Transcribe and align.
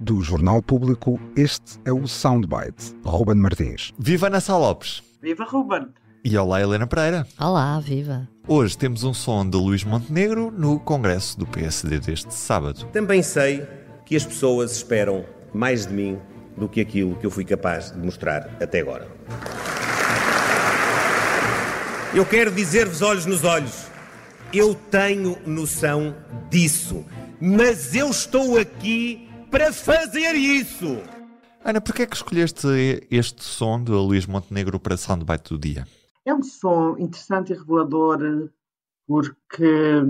Do 0.00 0.20
Jornal 0.22 0.62
Público, 0.62 1.18
este 1.36 1.78
é 1.84 1.92
o 1.92 2.06
Soundbite. 2.06 2.94
Ruben 3.04 3.36
Martins. 3.36 3.92
Viva 3.98 4.28
Ana 4.28 4.38
Lopes. 4.48 5.02
Viva 5.20 5.44
Ruben. 5.44 5.88
E 6.24 6.36
olá 6.38 6.60
Helena 6.60 6.86
Pereira. 6.86 7.26
Olá, 7.38 7.80
viva. 7.80 8.28
Hoje 8.46 8.78
temos 8.78 9.02
um 9.02 9.12
som 9.12 9.48
de 9.48 9.56
Luís 9.56 9.82
Montenegro 9.82 10.50
no 10.50 10.78
Congresso 10.78 11.38
do 11.38 11.46
PSD 11.46 11.98
deste 11.98 12.32
sábado. 12.32 12.86
Também 12.92 13.22
sei 13.22 13.66
que 14.06 14.14
as 14.14 14.24
pessoas 14.24 14.76
esperam 14.76 15.24
mais 15.52 15.86
de 15.86 15.92
mim 15.92 16.18
do 16.56 16.68
que 16.68 16.80
aquilo 16.80 17.16
que 17.16 17.26
eu 17.26 17.30
fui 17.30 17.44
capaz 17.44 17.90
de 17.90 17.98
mostrar 17.98 18.56
até 18.60 18.80
agora. 18.80 19.08
Eu 22.14 22.26
quero 22.26 22.52
dizer-vos 22.52 23.00
olhos 23.02 23.26
nos 23.26 23.42
olhos. 23.42 23.86
Eu 24.52 24.74
tenho 24.74 25.38
noção 25.46 26.14
disso. 26.50 27.04
Mas 27.40 27.94
eu 27.94 28.10
estou 28.10 28.58
aqui 28.58 29.31
para 29.52 29.70
fazer 29.70 30.34
isso. 30.34 31.02
Ana, 31.62 31.78
porquê 31.78 32.02
é 32.02 32.06
que 32.06 32.16
escolheste 32.16 32.66
este 33.10 33.44
som 33.44 33.84
de 33.84 33.92
Luís 33.92 34.26
Montenegro 34.26 34.80
para 34.80 34.96
Soundbite 34.96 35.50
do 35.50 35.58
dia? 35.58 35.86
É 36.24 36.32
um 36.32 36.42
som 36.42 36.96
interessante 36.98 37.52
e 37.52 37.56
revelador 37.56 38.48
porque 39.06 40.02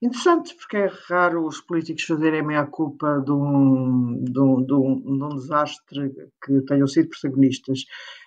interessante 0.00 0.54
porque 0.56 0.76
é 0.76 0.90
raro 1.08 1.46
os 1.46 1.60
políticos 1.60 2.04
fazerem 2.04 2.42
meia 2.42 2.66
culpa 2.66 3.22
de 3.24 3.30
um, 3.30 4.22
de, 4.24 4.40
um, 4.40 4.64
de, 4.64 4.74
um, 4.74 5.00
de 5.00 5.24
um, 5.24 5.28
desastre 5.36 6.12
que 6.44 6.60
tenham 6.62 6.86
sido 6.86 7.08
protagonistas. 7.08 7.84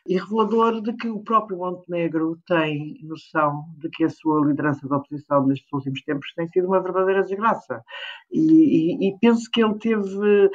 E 0.08 0.18
revelador 0.18 0.82
de 0.82 0.94
que 0.94 1.10
o 1.10 1.24
próprio 1.24 1.58
Montenegro 1.58 2.40
tem 2.48 3.00
noção 3.04 3.66
de 3.80 3.90
que 3.90 4.04
a 4.04 4.10
sua 4.10 4.46
liderança 4.46 4.88
da 4.88 4.98
oposição 4.98 5.46
nestes 5.48 5.72
últimos 5.74 6.02
tempos 6.04 6.34
tem 6.36 6.48
sido 6.48 6.68
uma 6.68 6.82
verdadeira 6.82 7.24
desgraça. 7.24 7.84
E, 8.32 8.40
e, 8.40 9.10
e 9.10 9.20
penso 9.20 9.50
que 9.52 9.64
ele 9.64 9.76
teve 9.80 10.50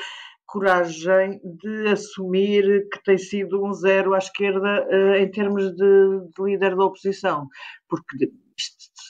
coragem 0.47 1.41
de 1.45 1.89
assumir 1.89 2.89
que 2.91 3.03
tem 3.05 3.17
sido 3.17 3.65
um 3.65 3.73
zero 3.73 4.15
à 4.15 4.19
esquerda 4.19 4.87
uh, 4.89 5.15
em 5.15 5.31
termos 5.31 5.71
de, 5.77 6.21
de 6.37 6.43
líder 6.43 6.75
da 6.75 6.87
oposição, 6.87 7.47
porque 7.89 8.33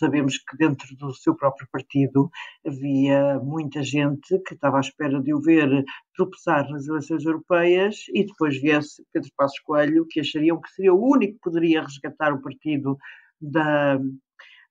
sabemos 0.00 0.38
que 0.38 0.56
dentro 0.56 0.96
do 0.96 1.14
seu 1.14 1.34
próprio 1.34 1.68
partido 1.70 2.30
havia 2.66 3.38
muita 3.38 3.82
gente 3.82 4.38
que 4.40 4.54
estava 4.54 4.78
à 4.78 4.80
espera 4.80 5.20
de 5.22 5.32
o 5.32 5.40
ver 5.40 5.84
tropeçar 6.16 6.68
nas 6.70 6.88
eleições 6.88 7.24
europeias 7.24 8.06
e 8.12 8.24
depois 8.24 8.60
viesse 8.60 9.04
Pedro 9.12 9.30
Passos 9.36 9.60
Coelho, 9.60 10.06
que 10.08 10.20
achariam 10.20 10.60
que 10.60 10.70
seria 10.70 10.94
o 10.94 11.04
único 11.04 11.34
que 11.34 11.40
poderia 11.40 11.82
resgatar 11.82 12.32
o 12.32 12.40
partido 12.40 12.98
da, 13.40 13.98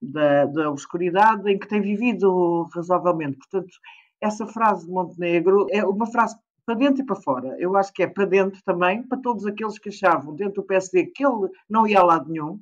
da, 0.01 0.45
da 0.47 0.69
obscuridade 0.69 1.49
em 1.49 1.59
que 1.59 1.67
tem 1.67 1.81
vivido 1.81 2.67
razoavelmente. 2.73 3.37
Portanto, 3.37 3.71
essa 4.19 4.47
frase 4.47 4.85
de 4.85 4.91
Montenegro 4.91 5.67
é 5.69 5.85
uma 5.85 6.07
frase 6.07 6.35
para 6.65 6.75
dentro 6.75 7.03
e 7.03 7.05
para 7.05 7.15
fora. 7.15 7.55
Eu 7.59 7.77
acho 7.77 7.93
que 7.93 8.03
é 8.03 8.07
para 8.07 8.25
dentro 8.25 8.61
também, 8.63 9.03
para 9.03 9.19
todos 9.19 9.45
aqueles 9.45 9.77
que 9.79 9.89
achavam 9.89 10.35
dentro 10.35 10.55
do 10.61 10.67
PSD 10.67 11.07
que 11.07 11.25
ele 11.25 11.49
não 11.69 11.87
ia 11.87 11.99
a 11.99 12.03
lado 12.03 12.29
nenhum, 12.29 12.59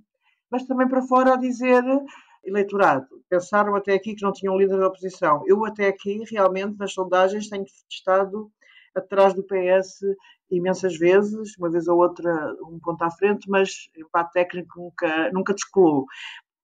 mas 0.51 0.65
também 0.65 0.87
para 0.87 1.01
fora 1.01 1.33
a 1.33 1.37
dizer 1.37 1.83
eleitorado, 2.47 3.07
pensaram 3.29 3.75
até 3.75 3.93
aqui 3.93 4.15
que 4.15 4.23
não 4.23 4.31
tinham 4.31 4.57
líder 4.57 4.79
da 4.79 4.87
oposição. 4.87 5.43
Eu 5.45 5.65
até 5.65 5.87
aqui, 5.87 6.23
realmente, 6.31 6.77
nas 6.79 6.93
sondagens, 6.93 7.49
tenho 7.49 7.65
estado 7.91 8.49
atrás 8.95 9.33
do 9.33 9.43
PS 9.43 9.99
imensas 10.49 10.97
vezes, 10.97 11.57
uma 11.57 11.69
vez 11.69 11.87
ou 11.87 11.97
outra 11.97 12.55
um 12.63 12.79
ponto 12.79 13.03
à 13.03 13.11
frente, 13.11 13.49
mas 13.49 13.89
empate 13.97 14.31
técnico 14.31 14.79
nunca, 14.79 15.31
nunca 15.31 15.53
descolou. 15.53 16.05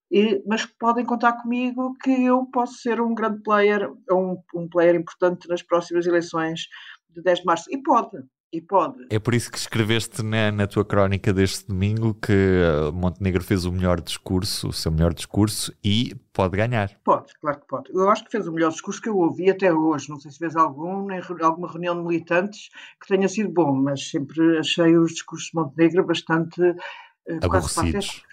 E, 0.10 0.42
mas 0.46 0.66
podem 0.66 1.06
contar 1.06 1.34
comigo 1.42 1.96
que 2.02 2.26
eu 2.26 2.46
posso 2.46 2.76
ser 2.76 3.02
um 3.02 3.14
grande 3.14 3.42
player, 3.44 3.92
um, 4.12 4.38
um 4.56 4.70
player 4.70 4.96
importante 4.96 5.50
nas 5.50 5.62
próximas 5.62 6.06
eleições 6.06 6.68
de 7.10 7.22
10 7.22 7.40
de 7.40 7.46
março. 7.46 7.66
E 7.72 7.82
pode, 7.82 8.24
e 8.54 8.62
pode. 8.62 9.08
É 9.10 9.18
por 9.18 9.34
isso 9.34 9.52
que 9.52 9.58
escreveste 9.58 10.22
na, 10.22 10.52
na 10.52 10.68
tua 10.68 10.86
crónica 10.86 11.34
deste 11.34 11.68
domingo 11.68 12.14
que 12.14 12.32
uh, 12.32 12.94
Montenegro 12.94 13.44
fez 13.44 13.66
o 13.66 13.72
melhor 13.72 14.00
discurso, 14.00 14.70
o 14.70 14.74
seu 14.74 14.92
melhor 14.92 15.12
discurso 15.12 15.74
e 15.84 16.16
pode 16.32 16.56
ganhar. 16.56 16.92
Pode, 17.04 17.34
claro 17.42 17.60
que 17.60 17.68
pode. 17.68 17.92
Eu 17.92 18.08
acho 18.10 18.24
que 18.24 18.32
fez 18.32 18.48
o 18.48 18.52
melhor 18.54 18.70
discurso 18.70 19.02
que 19.02 19.10
eu 19.10 19.18
ouvi 19.18 19.50
até 19.50 19.74
hoje. 19.74 20.08
Não 20.08 20.20
sei 20.20 20.30
se 20.30 20.38
fez 20.38 20.56
algum, 20.56 21.08
nem 21.08 21.20
alguma 21.42 21.68
reunião 21.68 21.96
de 21.96 22.04
militantes 22.04 22.70
que 23.02 23.08
tenha 23.08 23.28
sido 23.28 23.50
bom, 23.50 23.74
mas 23.74 24.08
sempre 24.12 24.60
achei 24.60 24.96
os 24.96 25.14
discursos 25.14 25.50
de 25.50 25.56
Montenegro 25.56 26.06
bastante 26.06 26.62
uh, 26.62 26.78
aborrecidos. 27.42 28.24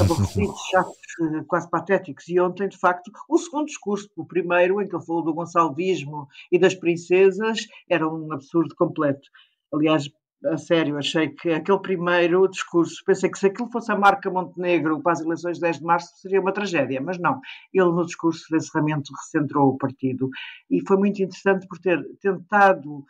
Aborrecidos, 0.00 0.60
chatos, 0.70 1.46
quase 1.46 1.70
patéticos. 1.70 2.28
E 2.28 2.40
ontem, 2.40 2.68
de 2.68 2.78
facto, 2.78 3.10
o 3.28 3.38
segundo 3.38 3.66
discurso, 3.66 4.08
o 4.16 4.24
primeiro, 4.24 4.80
em 4.80 4.88
que 4.88 4.94
ele 4.94 5.04
falou 5.04 5.22
do 5.22 5.34
gonçalvismo 5.34 6.28
e 6.50 6.58
das 6.58 6.74
princesas, 6.74 7.66
era 7.88 8.08
um 8.08 8.32
absurdo 8.32 8.74
completo. 8.74 9.28
Aliás, 9.72 10.08
a 10.44 10.56
sério, 10.56 10.98
achei 10.98 11.28
que 11.28 11.50
aquele 11.50 11.78
primeiro 11.78 12.46
discurso, 12.48 13.02
pensei 13.04 13.30
que 13.30 13.38
se 13.38 13.46
aquilo 13.46 13.70
fosse 13.70 13.90
a 13.90 13.96
marca 13.96 14.30
Montenegro 14.30 15.00
para 15.00 15.12
as 15.12 15.20
eleições 15.20 15.56
de 15.56 15.62
10 15.62 15.78
de 15.78 15.84
março 15.84 16.14
seria 16.18 16.40
uma 16.40 16.52
tragédia, 16.52 17.00
mas 17.00 17.18
não. 17.18 17.40
Ele 17.72 17.86
no 17.86 18.04
discurso 18.04 18.44
de 18.50 18.56
encerramento 18.56 19.12
recentrou 19.14 19.70
o 19.70 19.78
partido 19.78 20.28
e 20.70 20.86
foi 20.86 20.96
muito 20.98 21.22
interessante 21.22 21.66
por 21.66 21.78
ter 21.78 22.02
tentado 22.20 23.04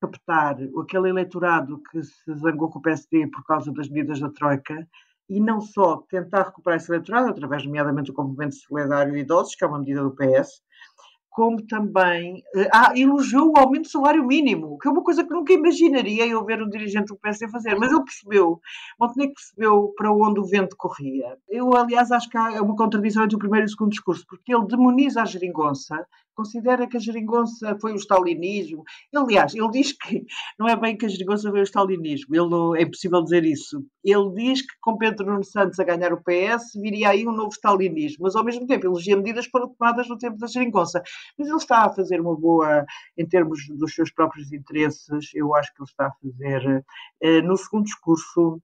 captar 0.00 0.56
aquele 0.80 1.08
eleitorado 1.08 1.80
que 1.90 2.02
se 2.02 2.34
zangou 2.34 2.70
com 2.70 2.78
o 2.78 2.82
PSD 2.82 3.26
por 3.28 3.42
causa 3.44 3.72
das 3.72 3.88
medidas 3.88 4.20
da 4.20 4.30
Troika 4.30 4.86
e 5.28 5.40
não 5.40 5.60
só 5.60 5.98
tentar 6.08 6.44
recuperar 6.44 6.78
esse 6.78 6.90
eleitorado, 6.90 7.30
através 7.30 7.64
nomeadamente 7.64 8.06
do 8.06 8.14
complemento 8.14 8.54
solidário 8.54 9.12
de 9.12 9.18
idosos, 9.18 9.54
que 9.54 9.64
é 9.64 9.66
uma 9.66 9.78
medida 9.78 10.02
do 10.02 10.14
PS, 10.14 10.62
como 11.36 11.60
também 11.66 12.42
eh, 12.54 12.70
ah, 12.72 12.94
elogiou 12.96 13.52
o 13.52 13.58
aumento 13.58 13.82
do 13.82 13.90
salário 13.90 14.26
mínimo, 14.26 14.78
que 14.78 14.88
é 14.88 14.90
uma 14.90 15.02
coisa 15.02 15.22
que 15.22 15.34
nunca 15.34 15.52
imaginaria 15.52 16.26
eu 16.26 16.42
ver 16.46 16.62
um 16.62 16.68
dirigente 16.70 17.08
do 17.08 17.18
PSD 17.18 17.46
fazer, 17.50 17.74
mas 17.74 17.92
ele 17.92 18.02
percebeu, 18.02 18.58
Montenegro 18.98 19.34
percebeu 19.34 19.92
para 19.94 20.10
onde 20.10 20.40
o 20.40 20.46
vento 20.46 20.74
corria. 20.78 21.36
Eu, 21.46 21.76
aliás, 21.76 22.10
acho 22.10 22.30
que 22.30 22.38
há 22.38 22.62
uma 22.62 22.74
contradição 22.74 23.22
entre 23.22 23.36
o 23.36 23.38
primeiro 23.38 23.66
e 23.66 23.68
o 23.68 23.70
segundo 23.70 23.90
discurso, 23.90 24.24
porque 24.26 24.54
ele 24.54 24.66
demoniza 24.66 25.20
a 25.20 25.26
geringonça, 25.26 26.06
considera 26.34 26.86
que 26.86 26.96
a 26.96 27.00
geringonça 27.00 27.76
foi 27.80 27.92
o 27.92 27.96
stalinismo. 27.96 28.82
Aliás, 29.14 29.54
ele 29.54 29.70
diz 29.70 29.92
que 29.92 30.24
não 30.58 30.68
é 30.68 30.76
bem 30.76 30.96
que 30.96 31.04
a 31.04 31.08
geringonça 31.08 31.50
foi 31.50 31.60
o 31.60 31.64
stalinismo, 31.64 32.34
ele 32.34 32.48
não, 32.48 32.74
é 32.74 32.82
impossível 32.82 33.22
dizer 33.22 33.44
isso. 33.44 33.84
Ele 34.02 34.30
diz 34.34 34.62
que 34.62 34.74
com 34.80 34.96
Pedro 34.96 35.26
Nuno 35.26 35.44
Santos 35.44 35.78
a 35.78 35.84
ganhar 35.84 36.12
o 36.14 36.22
PS 36.22 36.80
viria 36.80 37.10
aí 37.10 37.26
um 37.26 37.32
novo 37.32 37.50
stalinismo, 37.50 38.18
mas 38.22 38.36
ao 38.36 38.44
mesmo 38.44 38.66
tempo 38.66 38.86
elogia 38.86 39.16
medidas 39.16 39.46
foram 39.46 39.68
tomadas 39.68 40.08
no 40.08 40.16
tempo 40.16 40.38
da 40.38 40.46
geringonça. 40.46 41.02
Mas 41.38 41.48
ele 41.48 41.56
está 41.56 41.84
a 41.84 41.92
fazer 41.92 42.20
uma 42.20 42.36
boa, 42.36 42.84
em 43.16 43.26
termos 43.26 43.66
dos 43.68 43.94
seus 43.94 44.10
próprios 44.10 44.52
interesses, 44.52 45.30
eu 45.34 45.54
acho 45.54 45.72
que 45.74 45.82
ele 45.82 45.88
está 45.88 46.06
a 46.06 46.12
fazer, 46.12 46.84
eh, 47.20 47.42
no 47.42 47.56
segundo 47.56 47.84
discurso, 47.84 48.60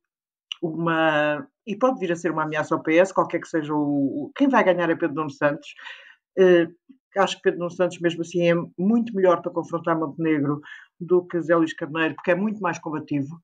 uma. 0.63 1.47
E 1.67 1.77
pode 1.77 1.99
vir 2.01 2.13
a 2.13 2.17
ser 2.17 2.31
uma 2.33 2.45
ameaça 2.45 2.75
ao 2.75 2.83
PS, 2.83 3.13
qualquer 3.13 3.41
que 3.41 3.49
seja 3.49 3.75
o. 3.75 4.31
Quem 4.37 4.49
vai 4.49 4.65
ganhar 4.65 4.91
é 4.91 4.97
Pedro 4.97 5.17
Nuno 5.17 5.31
Santos. 5.31 5.75
Eh, 6.39 6.69
acho 7.17 7.37
que 7.37 7.43
Pedro 7.43 7.61
Nuno 7.61 7.71
Santos, 7.71 7.99
mesmo 8.01 8.23
assim, 8.23 8.51
é 8.51 8.55
muito 8.79 9.15
melhor 9.15 9.43
para 9.43 9.53
confrontar 9.53 9.99
Montenegro 9.99 10.61
do 11.01 11.25
que 11.27 11.41
Zé 11.41 11.57
Luís 11.57 11.75
Carneiro, 11.75 12.15
porque 12.15 12.31
é 12.31 12.35
muito 12.35 12.61
mais 12.61 12.79
combativo. 12.79 13.41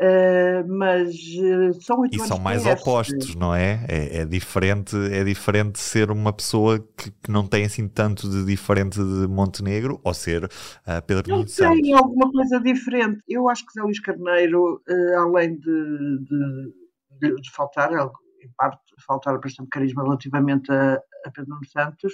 Uh, 0.00 0.62
mas 0.68 1.08
uh, 1.10 1.82
são 1.82 2.06
e 2.06 2.20
são 2.20 2.38
mais 2.38 2.64
opostos, 2.64 3.34
não 3.34 3.52
é? 3.52 3.84
é? 3.88 4.18
é? 4.18 4.24
diferente 4.24 4.96
é 4.96 5.24
diferente 5.24 5.80
ser 5.80 6.12
uma 6.12 6.32
pessoa 6.32 6.78
que, 6.78 7.10
que, 7.10 7.28
não 7.28 7.44
tem 7.44 7.64
assim 7.64 7.88
tanto 7.88 8.30
de 8.30 8.44
diferente 8.44 8.96
de 8.96 9.26
Montenegro 9.26 10.00
ou 10.04 10.14
ser 10.14 10.44
uh, 10.44 11.02
Pedro 11.04 11.28
Nuno 11.28 11.48
Santos. 11.48 11.80
Tem 11.80 11.94
alguma 11.94 12.30
coisa 12.30 12.60
diferente. 12.60 13.20
Eu 13.28 13.48
acho 13.48 13.66
que 13.66 13.72
Zé 13.72 13.82
Luís 13.82 13.98
Carneiro, 13.98 14.80
além 15.18 15.58
de, 15.58 15.64
de, 15.64 16.72
de, 17.20 17.34
de, 17.34 17.50
faltar, 17.50 17.90
em 17.90 18.50
parte, 18.56 18.80
faltar 19.04 19.40
bastante 19.40 19.68
carisma 19.68 20.04
relativamente 20.04 20.70
a, 20.70 21.02
a 21.26 21.30
Pedro 21.32 21.50
Nuno 21.50 21.66
Santos, 21.66 22.12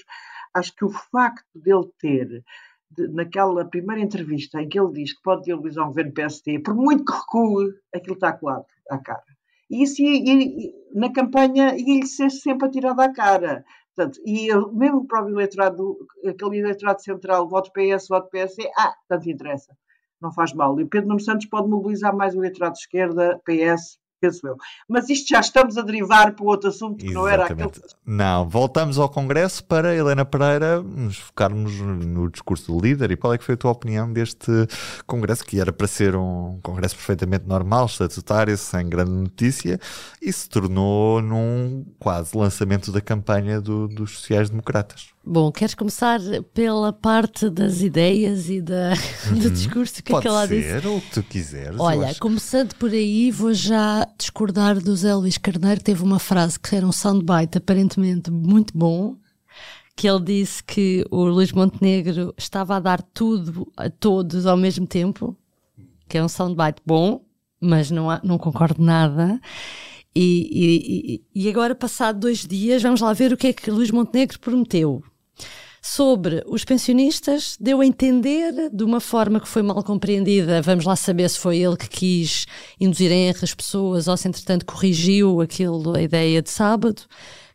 acho 0.54 0.74
que 0.74 0.86
o 0.86 0.90
facto 0.90 1.44
dele 1.54 1.90
ter 1.98 2.42
de, 2.96 3.08
naquela 3.08 3.64
primeira 3.64 4.02
entrevista 4.02 4.60
em 4.60 4.68
que 4.68 4.78
ele 4.78 4.92
diz 4.92 5.12
que 5.12 5.22
pode 5.22 5.44
viabilizar 5.44 5.84
um 5.84 5.88
governo 5.88 6.12
PSD, 6.12 6.58
por 6.60 6.74
muito 6.74 7.04
que 7.04 7.12
recue, 7.12 7.74
aquilo 7.94 8.14
está 8.14 8.32
colado 8.32 8.66
à 8.90 8.98
cara. 8.98 9.24
E 9.70 9.82
isso 9.82 10.02
na 10.94 11.12
campanha 11.12 11.74
ia-lhe 11.76 12.06
ser 12.06 12.30
sempre 12.30 12.68
atirado 12.68 13.00
à 13.00 13.12
cara. 13.12 13.64
Portanto, 13.94 14.20
e 14.24 14.48
eu, 14.48 14.72
mesmo 14.72 14.98
o 14.98 15.06
próprio 15.06 15.34
eleitorado, 15.34 15.96
aquele 16.26 16.58
eleitorado 16.58 17.02
central, 17.02 17.48
voto 17.48 17.70
PS, 17.72 18.08
voto 18.08 18.28
PSD, 18.28 18.70
ah, 18.76 18.94
tanto 19.08 19.30
interessa. 19.30 19.76
não 20.20 20.32
faz 20.32 20.52
mal. 20.52 20.78
E 20.80 20.84
Pedro 20.84 21.08
Nuno 21.08 21.20
Santos 21.20 21.46
pode 21.46 21.68
mobilizar 21.68 22.14
mais 22.14 22.34
o 22.34 22.38
eleitorado 22.38 22.74
de 22.74 22.80
esquerda, 22.80 23.40
PS, 23.44 23.98
penso 24.24 24.46
eu. 24.46 24.56
Mas 24.88 25.08
isto 25.10 25.28
já 25.28 25.40
estamos 25.40 25.76
a 25.76 25.82
derivar 25.82 26.34
para 26.34 26.44
outro 26.44 26.70
assunto 26.70 26.96
que 26.96 27.10
Exatamente. 27.10 27.14
não 27.14 27.28
era 27.28 27.44
aquele. 27.44 27.70
Não, 28.06 28.48
voltamos 28.48 28.98
ao 28.98 29.08
Congresso 29.08 29.64
para 29.64 29.94
Helena 29.94 30.24
Pereira 30.24 30.82
nos 30.82 31.18
focarmos 31.18 31.72
no 31.80 32.30
discurso 32.30 32.72
do 32.72 32.80
líder 32.80 33.10
e 33.10 33.16
qual 33.16 33.34
é 33.34 33.38
que 33.38 33.44
foi 33.44 33.54
a 33.54 33.58
tua 33.58 33.70
opinião 33.70 34.12
deste 34.12 34.50
Congresso, 35.06 35.44
que 35.44 35.60
era 35.60 35.72
para 35.72 35.86
ser 35.86 36.16
um 36.16 36.58
Congresso 36.62 36.96
perfeitamente 36.96 37.46
normal, 37.46 37.86
estatutário, 37.86 38.56
sem 38.56 38.88
grande 38.88 39.10
notícia, 39.10 39.78
e 40.20 40.32
se 40.32 40.48
tornou 40.48 41.20
num 41.20 41.84
quase 41.98 42.36
lançamento 42.36 42.90
da 42.90 43.00
campanha 43.00 43.60
do, 43.60 43.88
dos 43.88 44.18
sociais-democratas. 44.18 45.13
Bom, 45.26 45.50
queres 45.50 45.74
começar 45.74 46.20
pela 46.52 46.92
parte 46.92 47.48
das 47.48 47.80
ideias 47.80 48.50
e 48.50 48.60
da, 48.60 48.92
uhum. 49.32 49.38
do 49.38 49.50
discurso 49.50 50.02
que, 50.02 50.12
Pode 50.12 50.18
é 50.18 50.22
que 50.22 50.28
ela 50.28 50.46
ser, 50.46 50.80
disse? 50.80 50.86
o 50.86 51.00
que 51.00 51.10
tu 51.12 51.22
quiseres. 51.22 51.80
Olha, 51.80 52.14
começando 52.16 52.74
por 52.74 52.90
aí, 52.90 53.30
vou 53.30 53.54
já 53.54 54.06
discordar 54.18 54.78
do 54.78 54.94
Zé 54.94 55.14
Luís 55.14 55.38
Carneiro, 55.38 55.82
teve 55.82 56.02
uma 56.02 56.18
frase 56.18 56.60
que 56.60 56.76
era 56.76 56.86
um 56.86 56.92
soundbite 56.92 57.56
aparentemente 57.56 58.30
muito 58.30 58.76
bom, 58.76 59.16
que 59.96 60.06
ele 60.06 60.20
disse 60.20 60.62
que 60.62 61.06
o 61.10 61.24
Luís 61.24 61.52
Montenegro 61.52 62.34
estava 62.36 62.76
a 62.76 62.80
dar 62.80 63.00
tudo 63.00 63.72
a 63.78 63.88
todos 63.88 64.44
ao 64.44 64.58
mesmo 64.58 64.86
tempo, 64.86 65.34
que 66.06 66.18
é 66.18 66.22
um 66.22 66.28
soundbite 66.28 66.82
bom, 66.84 67.24
mas 67.58 67.90
não, 67.90 68.10
há, 68.10 68.20
não 68.22 68.36
concordo 68.36 68.82
nada. 68.82 69.40
E, 70.14 71.22
e, 71.34 71.44
e 71.46 71.48
agora, 71.48 71.74
passado 71.74 72.20
dois 72.20 72.46
dias, 72.46 72.82
vamos 72.82 73.00
lá 73.00 73.14
ver 73.14 73.32
o 73.32 73.38
que 73.38 73.46
é 73.46 73.52
que 73.54 73.70
Luís 73.70 73.90
Montenegro 73.90 74.38
prometeu 74.38 75.02
sobre 75.82 76.42
os 76.46 76.64
pensionistas, 76.64 77.58
deu 77.60 77.80
a 77.80 77.86
entender 77.86 78.70
de 78.72 78.82
uma 78.82 79.00
forma 79.00 79.38
que 79.38 79.46
foi 79.46 79.62
mal 79.62 79.82
compreendida. 79.84 80.62
Vamos 80.62 80.86
lá 80.86 80.96
saber 80.96 81.28
se 81.28 81.38
foi 81.38 81.58
ele 81.58 81.76
que 81.76 81.88
quis 81.88 82.46
induzir 82.80 83.12
em 83.12 83.28
erro 83.28 83.40
as 83.42 83.54
pessoas 83.54 84.08
ou 84.08 84.16
se, 84.16 84.26
entretanto, 84.26 84.64
corrigiu 84.64 85.42
aquilo, 85.42 85.94
a 85.94 86.00
ideia 86.00 86.40
de 86.40 86.48
sábado, 86.48 87.02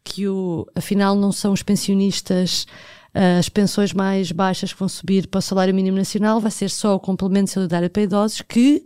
que 0.04 0.28
o, 0.28 0.68
afinal 0.76 1.16
não 1.16 1.32
são 1.32 1.54
os 1.54 1.64
pensionistas 1.64 2.68
as 3.14 3.50
pensões 3.50 3.92
mais 3.92 4.32
baixas 4.32 4.72
que 4.72 4.80
vão 4.80 4.88
subir 4.88 5.28
para 5.28 5.40
o 5.40 5.42
salário 5.42 5.74
mínimo 5.74 5.98
nacional, 5.98 6.40
vai 6.40 6.52
ser 6.52 6.70
só 6.70 6.96
o 6.96 7.00
complemento 7.00 7.50
solidário 7.50 7.90
para 7.90 8.04
idosos 8.04 8.42
que 8.42 8.86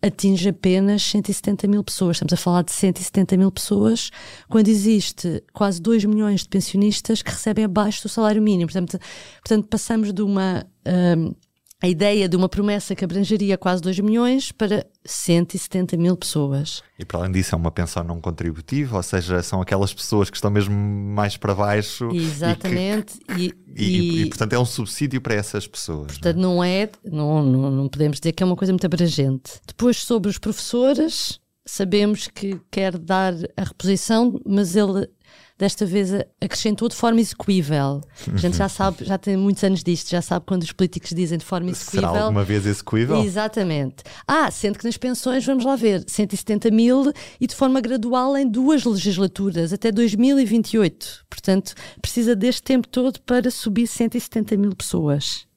atinge 0.00 0.48
apenas 0.48 1.02
170 1.02 1.66
mil 1.66 1.82
pessoas. 1.82 2.16
Estamos 2.16 2.32
a 2.32 2.36
falar 2.36 2.62
de 2.62 2.72
170 2.72 3.36
mil 3.36 3.50
pessoas, 3.50 4.10
quando 4.48 4.68
existe 4.68 5.42
quase 5.52 5.80
2 5.80 6.04
milhões 6.04 6.42
de 6.42 6.48
pensionistas 6.48 7.22
que 7.22 7.30
recebem 7.30 7.64
abaixo 7.64 8.02
do 8.02 8.08
salário 8.08 8.40
mínimo. 8.40 8.70
Portanto, 8.70 8.98
portanto 9.42 9.66
passamos 9.68 10.12
de 10.12 10.22
uma. 10.22 10.64
Um, 10.86 11.34
a 11.80 11.86
ideia 11.86 12.28
de 12.28 12.36
uma 12.36 12.48
promessa 12.48 12.94
que 12.94 13.04
abrangeria 13.04 13.56
quase 13.56 13.80
2 13.82 14.00
milhões 14.00 14.50
para 14.50 14.84
170 15.04 15.96
mil 15.96 16.16
pessoas. 16.16 16.82
E 16.98 17.04
para 17.04 17.20
além 17.20 17.32
disso 17.32 17.54
é 17.54 17.58
uma 17.58 17.70
pensão 17.70 18.02
não 18.02 18.20
contributiva, 18.20 18.96
ou 18.96 19.02
seja, 19.02 19.42
são 19.42 19.60
aquelas 19.60 19.94
pessoas 19.94 20.28
que 20.28 20.36
estão 20.36 20.50
mesmo 20.50 20.74
mais 20.74 21.36
para 21.36 21.54
baixo. 21.54 22.10
Exatamente. 22.12 23.20
E, 23.36 23.50
que, 23.50 23.56
e, 23.76 23.84
e, 23.84 24.22
e, 24.22 24.26
portanto 24.26 24.52
é 24.54 24.58
um 24.58 24.64
subsídio 24.64 25.20
para 25.20 25.34
essas 25.34 25.66
pessoas. 25.68 26.08
Portanto 26.08 26.36
não 26.36 26.62
é, 26.64 26.90
não, 27.04 27.42
não, 27.42 27.70
não 27.70 27.88
podemos 27.88 28.18
dizer 28.18 28.32
que 28.32 28.42
é 28.42 28.46
uma 28.46 28.56
coisa 28.56 28.72
muito 28.72 28.84
abrangente. 28.84 29.60
Depois 29.64 29.98
sobre 29.98 30.28
os 30.28 30.38
professores, 30.38 31.38
sabemos 31.64 32.26
que 32.26 32.58
quer 32.70 32.98
dar 32.98 33.34
a 33.56 33.62
reposição, 33.62 34.40
mas 34.44 34.74
ele 34.74 35.08
desta 35.58 35.84
vez 35.84 36.12
acrescentou 36.40 36.88
de 36.88 36.94
forma 36.94 37.20
execuível. 37.20 38.00
A 38.32 38.36
gente 38.36 38.56
já 38.56 38.68
sabe, 38.68 39.04
já 39.04 39.18
tem 39.18 39.36
muitos 39.36 39.64
anos 39.64 39.82
disto, 39.82 40.08
já 40.08 40.22
sabe 40.22 40.46
quando 40.46 40.62
os 40.62 40.70
políticos 40.72 41.10
dizem 41.10 41.36
de 41.36 41.44
forma 41.44 41.70
execuível. 41.70 42.08
Será 42.08 42.22
alguma 42.22 42.44
vez 42.44 42.64
execuível? 42.64 43.20
Exatamente. 43.22 44.04
Ah, 44.26 44.50
sendo 44.50 44.78
que 44.78 44.84
nas 44.84 44.96
pensões, 44.96 45.44
vamos 45.44 45.64
lá 45.64 45.74
ver, 45.74 46.04
170 46.06 46.70
mil 46.70 47.12
e 47.40 47.46
de 47.46 47.54
forma 47.56 47.80
gradual 47.80 48.36
em 48.36 48.48
duas 48.48 48.84
legislaturas, 48.84 49.72
até 49.72 49.90
2028. 49.90 51.26
Portanto, 51.28 51.74
precisa 52.00 52.36
deste 52.36 52.62
tempo 52.62 52.86
todo 52.86 53.20
para 53.22 53.50
subir 53.50 53.88
170 53.88 54.56
mil 54.56 54.74
pessoas. 54.76 55.48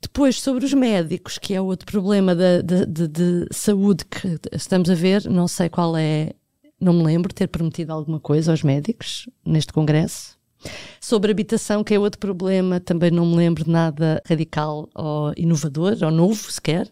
Depois, 0.00 0.40
sobre 0.40 0.64
os 0.64 0.72
médicos, 0.72 1.36
que 1.36 1.52
é 1.52 1.60
outro 1.60 1.84
problema 1.84 2.34
de, 2.34 2.62
de, 2.62 2.86
de, 2.86 3.08
de, 3.08 3.46
saúde 3.52 4.06
que 4.06 4.38
estamos 4.50 4.88
a 4.88 4.94
ver, 4.94 5.28
não 5.28 5.46
sei 5.46 5.68
qual 5.68 5.94
é 5.94 6.32
não 6.80 6.92
me 6.92 7.02
lembro 7.02 7.32
ter 7.34 7.46
prometido 7.46 7.92
alguma 7.92 8.18
coisa 8.18 8.50
aos 8.50 8.62
médicos 8.62 9.28
neste 9.44 9.72
congresso. 9.72 10.38
Sobre 11.00 11.30
habitação, 11.30 11.82
que 11.82 11.94
é 11.94 11.98
outro 11.98 12.18
problema, 12.18 12.80
também 12.80 13.10
não 13.10 13.26
me 13.26 13.36
lembro 13.36 13.64
de 13.64 13.70
nada 13.70 14.22
radical 14.26 14.88
ou 14.94 15.32
inovador 15.36 15.96
ou 16.02 16.10
novo 16.10 16.50
sequer. 16.50 16.90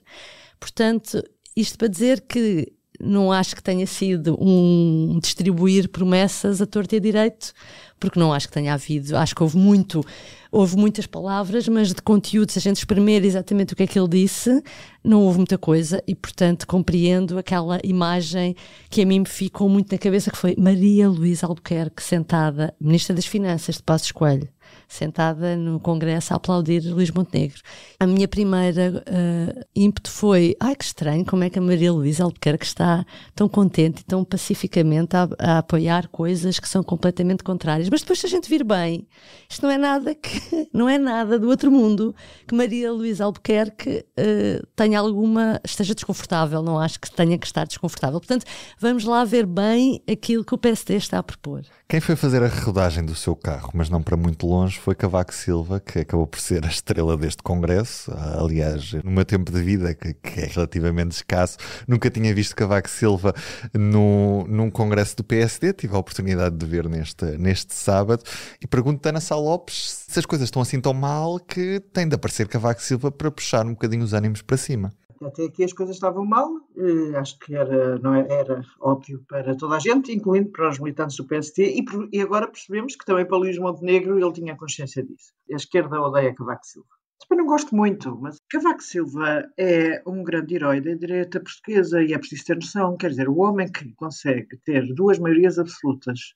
Portanto, 0.59 1.23
isto 1.57 1.77
para 1.77 1.89
dizer 1.89 2.23
que 2.23 2.73
não 3.01 3.31
acho 3.31 3.55
que 3.55 3.63
tenha 3.63 3.87
sido 3.87 4.37
um 4.41 5.19
distribuir 5.23 5.89
promessas 5.89 6.61
a 6.61 6.67
torto 6.67 6.95
e 6.95 6.99
a 6.99 7.01
direito, 7.01 7.53
porque 8.01 8.19
não 8.19 8.33
acho 8.33 8.49
que 8.49 8.55
tenha 8.55 8.75
havido, 8.75 9.17
acho 9.17 9.35
que 9.35 9.43
houve 9.43 9.57
muito, 9.57 10.05
houve 10.51 10.77
muitas 10.77 11.07
palavras, 11.07 11.69
mas 11.69 11.89
de 11.93 12.03
conteúdo, 12.03 12.51
se 12.51 12.59
a 12.59 12.63
gente 12.63 12.77
espremer 12.77 13.25
exatamente 13.25 13.73
o 13.73 13.77
que 13.77 13.83
é 13.83 13.87
que 13.87 13.99
ele 13.99 14.09
disse, 14.09 14.63
não 15.05 15.23
houve 15.23 15.39
muita 15.39 15.59
coisa 15.59 16.03
e, 16.07 16.15
portanto, 16.15 16.67
compreendo 16.67 17.39
aquela 17.39 17.79
imagem 17.85 18.55
que 18.91 19.03
a 19.03 19.07
mim 19.07 19.21
me 19.21 19.27
ficou 19.27 19.69
muito 19.69 19.93
na 19.93 19.99
cabeça, 19.99 20.31
que 20.31 20.37
foi 20.37 20.55
Maria 20.59 21.09
Luísa 21.09 21.47
Albuquerque 21.47 22.03
sentada, 22.03 22.75
Ministra 22.81 23.15
das 23.15 23.27
Finanças 23.27 23.77
de 23.77 23.83
Passos 23.83 24.13
Coelho, 24.13 24.49
sentada 24.87 25.57
no 25.57 25.79
Congresso 25.79 26.33
a 26.33 26.37
aplaudir 26.37 26.81
Luís 26.81 27.11
Montenegro. 27.11 27.61
A 28.01 28.07
minha 28.07 28.27
primeira 28.27 29.03
uh, 29.07 29.65
ímpeto 29.75 30.11
foi: 30.11 30.57
ai 30.59 30.75
que 30.75 30.85
estranho, 30.85 31.25
como 31.25 31.45
é 31.45 31.51
que 31.51 31.59
a 31.59 31.63
Maria 31.63 31.93
Luísa 31.93 32.25
Albuquerque 32.25 32.65
está 32.65 33.05
tão 33.35 33.49
contente 33.49 34.01
e 34.01 34.05
tão 34.05 34.25
pacificamente 34.25 35.17
a, 35.17 35.29
a, 35.39 35.59
apoiar 35.59 36.09
coisas 36.09 36.59
que 36.59 36.69
são 36.69 36.83
completamente 36.83 37.45
contrárias. 37.45 37.89
Mas 37.91 38.01
depois, 38.01 38.19
se 38.19 38.27
a 38.27 38.31
gente 38.31 38.49
vir 38.49 38.65
bem, 38.65 39.07
isto 39.49 39.63
não 39.63 39.71
é 39.71 39.79
nada 39.79 40.15
que 40.15 40.38
não 40.73 40.89
é 40.89 40.99
nada 40.99 41.39
do 41.39 41.49
outro 41.49 41.71
mundo 41.71 42.15
que 42.47 42.55
Maria 42.55 42.93
Luísa 42.93 43.25
Albuquerque 43.25 44.05
uh, 44.19 44.67
tenha 44.75 44.99
alguma, 44.99 45.61
esteja 45.65 45.95
desconfortável. 45.95 46.63
Não 46.63 46.79
acho 46.79 47.01
que 47.01 47.11
tenha 47.11 47.39
que 47.39 47.47
estar 47.47 47.67
desconfortável. 47.67 48.21
Portanto, 48.21 48.45
vamos 48.79 49.05
lá 49.05 49.25
ver 49.25 49.47
bem 49.47 50.03
aquilo 50.11 50.45
que 50.45 50.55
o 50.55 50.59
PSD 50.59 50.97
está 50.97 51.19
a 51.19 51.23
propor. 51.23 51.63
Quem 51.89 52.01
foi 52.01 52.17
fazer 52.17 52.43
a 52.43 52.49
rodagem 52.49 53.05
do 53.05 53.15
seu 53.15 53.35
carro, 53.35 53.71
mas 53.73 53.89
não 53.89 54.03
para 54.03 54.17
muito 54.17 54.47
longe, 54.47 54.79
foi 54.79 54.95
Cavaco 54.95 55.35
Silva, 55.35 55.81
que 55.81 56.01
acabou 56.01 56.27
por 56.27 56.39
ser 56.39 56.65
a 56.65 56.69
estrela 56.69 57.17
deste 57.17 57.43
congresso. 57.43 58.13
Aliás, 58.39 58.93
no 59.03 59.11
meu 59.11 59.25
tempo 59.25 59.51
de 59.51 59.63
vida, 59.63 59.95
que, 59.95 60.13
que 60.13 60.41
é 60.41 60.47
relativamente 60.47 61.13
escasso, 61.13 61.57
nunca 61.87 62.11
tinha 62.11 62.35
visto 62.35 62.55
Cavaco 62.55 62.91
Silva 62.91 63.35
no, 63.73 64.47
num 64.47 64.71
congresso 64.71 65.17
do 65.17 65.25
PSD. 65.25 65.73
Tive 65.73 65.95
a 65.95 65.99
oportunidade 65.99 66.57
de 66.57 66.67
ver 66.67 66.89
neste, 66.89 67.25
neste 67.39 67.75
sábado. 67.75 68.23
E 68.61 68.67
pergunto 68.67 69.09
Ana 69.09 69.21
Sá 69.21 69.37
Lopes 69.37 70.05
se 70.09 70.19
as 70.19 70.27
coisas 70.29 70.47
estão 70.47 70.63
assim 70.63 70.81
tão 70.81 70.95
mal 70.95 71.41
que 71.41 71.81
tem 71.93 72.09
de 72.09 72.15
aparecer 72.15 72.47
Cavaco 72.47 72.83
Silva 72.83 73.11
para 73.11 73.31
puxar 73.31 73.67
um 73.67 73.71
bocadinho 73.71 74.05
os 74.05 74.13
ânimos 74.13 74.43
para 74.43 74.57
cima 74.57 74.93
até 75.27 75.45
aqui 75.45 75.65
as 75.65 75.73
coisas 75.73 75.97
estavam 75.97 76.25
mal, 76.25 76.49
eh, 76.77 77.17
acho 77.17 77.39
que 77.39 77.55
era, 77.55 77.99
não 77.99 78.15
era, 78.15 78.33
é, 78.33 78.41
era, 78.41 78.63
óbvio 78.81 79.25
para 79.29 79.57
toda 79.57 79.77
a 79.77 79.79
gente, 79.79 80.13
incluindo 80.13 80.51
para 80.51 80.69
os 80.69 80.79
militantes 80.79 81.17
do 81.17 81.27
PST, 81.27 81.59
e, 81.63 81.85
e, 82.13 82.21
agora 82.21 82.47
percebemos 82.47 82.95
que 82.95 83.05
também 83.05 83.27
para 83.27 83.37
Luís 83.37 83.59
Montenegro 83.59 84.19
ele 84.19 84.33
tinha 84.33 84.57
consciência 84.57 85.03
disso. 85.03 85.33
A 85.53 85.57
esquerda 85.57 86.01
odeia 86.01 86.35
Cavaco 86.35 86.65
Silva. 86.65 86.89
Também 87.29 87.45
não 87.45 87.51
gosto 87.51 87.75
muito, 87.75 88.17
mas 88.21 88.39
Cavaco 88.49 88.83
Silva 88.83 89.45
é 89.59 90.03
um 90.07 90.23
grande 90.23 90.55
herói 90.55 90.81
da 90.81 90.95
direita 90.95 91.41
portuguesa 91.41 92.03
e 92.03 92.13
é 92.13 92.19
preciso 92.19 92.45
ter 92.45 92.55
noção, 92.55 92.97
quer 92.97 93.11
dizer, 93.11 93.29
o 93.29 93.39
homem 93.39 93.71
que 93.71 93.93
consegue 93.95 94.57
ter 94.65 94.87
duas 94.95 95.19
maiorias 95.19 95.59
absolutas, 95.59 96.35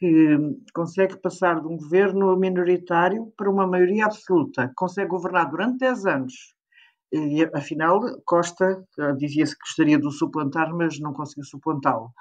que 0.00 0.36
consegue 0.74 1.20
passar 1.20 1.60
de 1.60 1.68
um 1.68 1.76
governo 1.76 2.34
minoritário 2.36 3.32
para 3.36 3.50
uma 3.50 3.66
maioria 3.66 4.06
absoluta, 4.06 4.72
consegue 4.74 5.10
governar 5.10 5.50
durante 5.50 5.78
10 5.78 6.06
anos 6.06 6.34
e, 7.12 7.42
afinal, 7.54 8.00
Costa 8.24 8.84
dizia-se 9.16 9.54
que 9.54 9.62
gostaria 9.62 9.98
de 9.98 10.06
o 10.06 10.10
suplantar, 10.10 10.72
mas 10.72 10.98
não 11.00 11.12
conseguiu 11.12 11.44
suplantá-lo. 11.44 12.12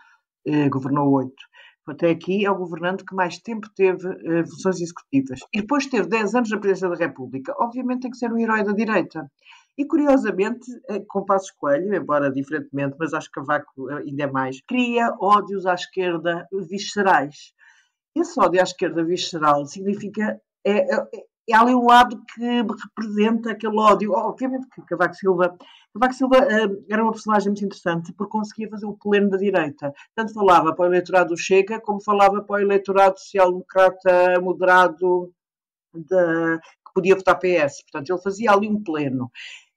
Eh, 0.45 0.67
governou 0.69 1.11
oito. 1.11 1.43
Até 1.87 2.09
aqui 2.11 2.45
é 2.45 2.51
o 2.51 2.57
governante 2.57 3.03
que 3.03 3.15
mais 3.15 3.37
tempo 3.39 3.67
teve 3.75 4.07
eh, 4.07 4.43
funções 4.45 4.81
executivas. 4.81 5.39
E 5.53 5.61
depois 5.61 5.85
teve 5.85 6.07
10 6.07 6.35
anos 6.35 6.49
na 6.49 6.57
presidência 6.57 6.89
da 6.89 6.95
República. 6.95 7.53
Obviamente 7.59 8.01
tem 8.01 8.11
que 8.11 8.17
ser 8.17 8.31
um 8.31 8.37
herói 8.37 8.63
da 8.63 8.73
direita. 8.73 9.29
E 9.77 9.85
curiosamente, 9.85 10.65
eh, 10.89 11.03
com 11.07 11.23
Passos 11.23 11.51
Coelho, 11.51 11.93
embora 11.93 12.31
diferentemente, 12.31 12.95
mas 12.99 13.13
acho 13.13 13.27
que 13.27 13.39
Cavaco 13.39 13.89
ainda 13.89 14.23
é 14.23 14.31
mais, 14.31 14.61
cria 14.67 15.13
ódios 15.19 15.65
à 15.65 15.73
esquerda 15.75 16.47
viscerais. 16.51 17.53
Esse 18.19 18.39
ódio 18.39 18.59
à 18.59 18.63
esquerda 18.63 19.03
visceral 19.03 19.65
significa 19.65 20.41
é, 20.65 20.93
é, 20.93 21.07
é 21.49 21.55
ali 21.55 21.73
um 21.73 21.85
lado 21.85 22.21
que 22.33 22.41
representa 22.41 23.51
aquele 23.51 23.77
ódio. 23.77 24.11
Obviamente 24.11 24.67
que 24.69 24.81
Cavaco 24.81 25.15
Silva, 25.15 25.57
Cavaco 25.93 26.13
Silva 26.13 26.37
uh, 26.37 26.85
era 26.89 27.01
uma 27.01 27.11
personagem 27.11 27.49
muito 27.49 27.65
interessante 27.65 28.13
porque 28.13 28.31
conseguia 28.31 28.69
fazer 28.69 28.85
o 28.85 28.97
pleno 28.97 29.29
da 29.29 29.37
direita. 29.37 29.93
Tanto 30.15 30.33
falava 30.33 30.75
para 30.75 30.83
o 30.83 30.87
eleitorado 30.87 31.29
do 31.29 31.37
Chega, 31.37 31.79
como 31.79 32.03
falava 32.03 32.41
para 32.41 32.57
o 32.57 32.59
eleitorado 32.59 33.17
social-democrata 33.19 34.39
moderado 34.41 35.33
de, 35.93 36.57
que 36.59 36.93
podia 36.93 37.15
votar 37.15 37.39
PS. 37.39 37.83
Portanto, 37.83 38.09
ele 38.11 38.21
fazia 38.21 38.51
ali 38.51 38.67
um 38.69 38.83
pleno. 38.83 39.31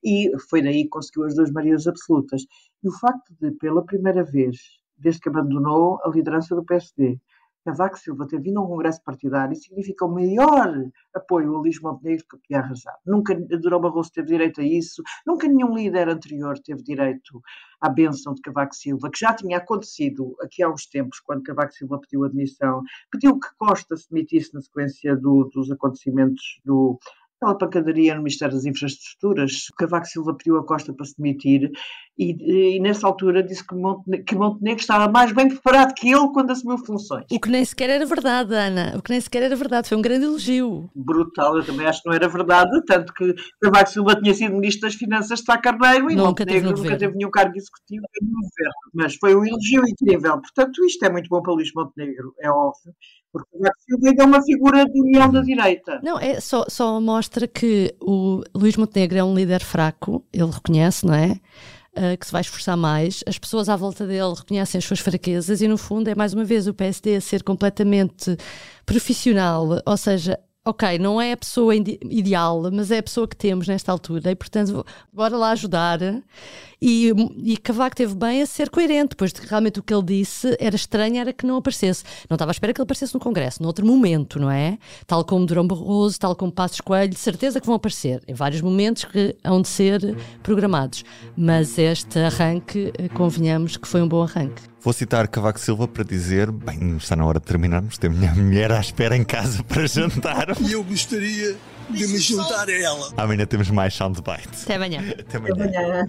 e 0.05 0.31
foi 0.51 0.63
daí 0.63 0.83
que 0.83 0.91
conseguiu 0.91 1.25
as 1.25 1.35
duas 1.35 1.53
Marias 1.53 1.87
absolutas. 1.87 2.43
E 2.83 2.89
o 2.89 2.93
facto 2.93 3.33
de, 3.41 3.53
pela 3.53 3.85
primeira 3.85 4.25
vez, 4.25 4.59
desde 4.99 5.21
que 5.21 5.29
abandonou 5.29 6.01
a 6.05 6.09
liderança 6.09 6.55
do 6.55 6.65
PSD, 6.65 7.21
Cavaco 7.65 7.99
Silva 7.99 8.27
ter 8.27 8.41
vindo 8.41 8.59
a 8.59 8.63
um 8.65 8.67
congresso 8.67 9.03
partidário 9.05 9.55
significa 9.55 10.05
o 10.05 10.13
maior 10.13 10.73
apoio 11.15 11.55
a 11.55 11.59
Luís 11.61 11.81
Montenegro 11.81 12.25
que 12.29 12.39
podia 12.39 12.59
arranjar. 12.59 12.97
Nunca 13.07 13.35
Durão 13.35 13.81
Barroso 13.81 14.11
teve 14.13 14.29
direito 14.29 14.61
a 14.61 14.65
isso, 14.65 15.03
nunca 15.27 15.47
nenhum 15.47 15.75
líder 15.75 16.09
anterior 16.09 16.59
teve 16.59 16.83
direito 16.83 17.41
à 17.81 17.89
benção 17.89 18.35
de 18.35 18.41
Cavaco 18.43 18.75
Silva, 18.75 19.11
que 19.11 19.21
já 19.21 19.35
tinha 19.35 19.59
acontecido 19.59 20.35
aqui 20.41 20.63
há 20.63 20.71
uns 20.71 20.87
tempos, 20.87 21.21
quando 21.21 21.43
Cavaco 21.43 21.73
Silva 21.73 22.01
pediu 22.01 22.25
admissão, 22.25 22.83
pediu 23.11 23.39
que 23.39 23.49
Costa 23.57 23.97
se 23.97 24.09
demitisse 24.11 24.55
na 24.55 24.61
sequência 24.61 25.17
do, 25.17 25.51
dos 25.53 25.71
acontecimentos 25.71 26.61
do, 26.65 26.99
aquela 27.43 27.59
pancadaria 27.59 28.15
no 28.15 28.23
Ministério 28.23 28.55
das 28.55 28.65
Infraestruturas. 28.65 29.67
Cavaco 29.77 30.07
Silva 30.07 30.35
pediu 30.35 30.57
a 30.59 30.65
Costa 30.65 30.93
para 30.93 31.05
se 31.05 31.15
demitir 31.17 31.73
e, 32.19 32.77
e 32.77 32.81
nessa 32.81 33.07
altura 33.07 33.43
disse 33.43 33.67
que 33.67 33.75
Montenegro, 33.75 34.25
que 34.25 34.35
Montenegro, 34.35 34.81
estava 34.81 35.11
mais 35.11 35.33
bem 35.33 35.49
preparado 35.49 35.95
que 35.95 36.09
ele 36.09 36.29
quando 36.33 36.51
assumiu 36.51 36.79
funções. 36.79 37.25
O 37.31 37.41
que 37.41 37.49
nem 37.49 37.65
sequer 37.65 37.91
era 37.91 38.07
verdade, 38.07 38.55
Ana. 38.55 38.95
O 38.97 39.03
que 39.03 39.11
nem 39.11 39.21
sequer 39.21 39.43
era 39.43 39.57
verdade. 39.57 39.89
Foi 39.89 39.99
um 39.99 40.03
grande 40.03 40.27
elogio. 40.27 40.91
Brutal, 40.95 41.57
eu 41.57 41.65
também 41.65 41.87
acho 41.87 42.03
que 42.03 42.09
não 42.09 42.15
era 42.15 42.29
verdade, 42.29 42.71
tanto 42.87 43.13
que 43.15 43.35
Cavaco 43.61 43.91
Silva 43.91 44.17
tinha 44.17 44.35
sido 44.35 44.55
Ministro 44.55 44.83
das 44.83 44.95
Finanças 44.95 45.41
de 45.41 45.47
Sá 45.47 45.59
Carneiro 45.59 46.11
e 46.11 46.15
nunca 46.15 46.43
Montenegro 46.43 46.75
teve 46.75 46.83
nunca 46.83 46.99
teve 46.99 47.17
nenhum 47.17 47.31
cargo 47.31 47.57
executivo 47.57 48.05
no 48.21 48.29
governo. 48.29 48.73
Mas 48.95 49.15
foi 49.17 49.35
um 49.35 49.45
elogio 49.45 49.83
incrível. 49.89 50.41
Portanto, 50.41 50.85
isto 50.85 51.05
é 51.05 51.11
muito 51.11 51.29
bom 51.29 51.43
para 51.43 51.55
Luís 51.55 51.71
Montenegro, 51.75 52.35
é 52.41 52.51
óbvio. 52.51 52.93
Porque 53.33 53.49
o 53.57 53.61
Cavaco 53.61 53.81
Silva 53.81 54.15
é 54.19 54.25
uma 54.25 54.43
figura 54.43 54.85
de 54.85 55.01
união 55.01 55.33
da 55.33 55.41
direita. 55.41 56.01
Não, 56.03 56.19
é 56.19 56.39
só, 56.39 56.67
só 56.69 57.01
mostra 57.01 57.32
que 57.49 57.95
o 58.01 58.43
Luís 58.55 58.77
Montenegro 58.77 59.19
é 59.19 59.25
um 59.25 59.35
líder 59.35 59.63
fraco, 59.63 60.25
ele 60.33 60.51
reconhece, 60.51 61.07
não 61.07 61.15
é? 61.15 61.41
Uh, 61.95 62.17
que 62.19 62.25
se 62.25 62.33
vai 62.33 62.41
esforçar 62.41 62.77
mais, 62.77 63.23
as 63.27 63.39
pessoas 63.39 63.69
à 63.69 63.77
volta 63.77 64.07
dele 64.07 64.33
reconhecem 64.35 64.79
as 64.79 64.85
suas 64.85 65.01
fraquezas 65.01 65.61
e, 65.61 65.69
no 65.69 65.77
fundo, 65.77 66.09
é 66.09 66.15
mais 66.15 66.33
uma 66.33 66.45
vez 66.45 66.67
o 66.67 66.73
PSD 66.73 67.17
a 67.17 67.21
ser 67.21 67.43
completamente 67.43 68.35
profissional, 68.87 69.79
ou 69.85 69.97
seja, 69.99 70.39
ok, 70.65 70.99
não 70.99 71.21
é 71.21 71.33
a 71.33 71.37
pessoa 71.37 71.75
ideal, 71.75 72.71
mas 72.73 72.91
é 72.91 72.99
a 72.99 73.03
pessoa 73.03 73.27
que 73.27 73.37
temos 73.37 73.69
nesta 73.69 73.93
altura 73.93 74.31
e, 74.31 74.35
portanto, 74.35 74.85
bora 75.13 75.37
lá 75.37 75.51
ajudar. 75.51 75.99
E, 76.85 77.13
e 77.45 77.57
Cavaco 77.59 77.95
teve 77.95 78.13
bem 78.13 78.43
a 78.43 78.47
ser 78.47 78.69
coerente, 78.69 79.15
pois 79.15 79.33
realmente 79.33 79.79
o 79.79 79.83
que 79.85 79.95
ele 79.95 80.03
disse 80.03 80.57
era 80.59 80.75
estranho, 80.75 81.17
era 81.17 81.33
que 81.33 81.47
não 81.47 81.59
aparecesse. 81.59 82.03
Não 82.29 82.35
estava 82.35 82.51
à 82.51 82.53
espera 82.53 82.73
que 82.73 82.81
ele 82.81 82.83
aparecesse 82.83 83.15
no 83.15 83.21
Congresso, 83.21 83.63
noutro 83.63 83.87
momento, 83.87 84.41
não 84.41 84.51
é? 84.51 84.77
Tal 85.07 85.25
como 85.25 85.47
Durão 85.47 85.65
Barroso, 85.65 86.19
tal 86.19 86.35
como 86.35 86.51
Passos 86.51 86.81
Coelho, 86.81 87.11
de 87.11 87.21
certeza 87.21 87.61
que 87.61 87.67
vão 87.67 87.77
aparecer 87.77 88.21
em 88.27 88.35
vários 88.35 88.61
momentos 88.61 89.05
que 89.05 89.37
hão 89.45 89.63
de 89.63 89.69
ser 89.69 90.01
programados. 90.43 91.05
Mas 91.37 91.79
este 91.79 92.19
arranque, 92.19 92.93
eh, 92.99 93.09
convenhamos 93.11 93.77
que 93.77 93.87
foi 93.87 94.03
um 94.03 94.09
bom 94.09 94.21
arranque. 94.21 94.63
Vou 94.81 94.93
citar 94.93 95.29
Cavaco 95.29 95.61
Silva 95.61 95.87
para 95.87 96.03
dizer: 96.03 96.51
bem, 96.51 96.97
está 96.97 97.15
na 97.15 97.25
hora 97.25 97.39
de 97.39 97.47
terminarmos. 97.47 97.97
Tem 97.97 98.11
a 98.11 98.13
minha 98.13 98.35
mulher 98.35 98.73
à 98.73 98.81
espera 98.81 99.17
em 99.17 99.23
casa 99.23 99.63
para 99.71 99.87
jantar. 99.87 100.61
E 100.61 100.73
eu 100.73 100.83
gostaria 100.83 101.55
de 101.89 102.07
me 102.09 102.19
juntar 102.19 102.69
a 102.69 102.73
ela. 102.73 103.13
Amanhã 103.17 103.47
temos 103.47 103.71
mais 103.71 103.95
Soundbites. 103.95 104.65
Até 104.65 104.75
amanhã. 104.75 105.01
Até 105.17 105.39
amanhã. 105.39 105.65
Até 105.65 105.79
amanhã. 105.79 106.09